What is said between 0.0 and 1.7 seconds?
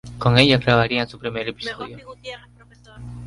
Con ella grabarían su primer Ep.